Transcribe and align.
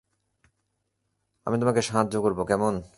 আমি 1.47 1.55
তোমাকে 1.59 1.81
সাহায্য 1.81 2.15
করবো, 2.21 2.41
কেমন? 2.45 2.73